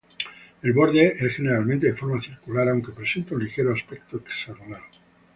El 0.63 0.73
borde 0.73 1.09
es 1.19 1.35
generalmente 1.35 1.85
de 1.85 1.93
forma 1.93 2.19
circular, 2.19 2.67
aunque 2.69 2.91
presenta 2.91 3.35
un 3.35 3.43
ligero 3.43 3.71
aspecto 3.71 4.17
hexagonal. 4.25 4.81